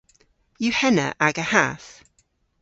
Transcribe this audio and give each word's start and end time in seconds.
Yw 0.63 0.73
henna 0.79 1.07
aga 1.27 1.45
hath? 1.53 1.89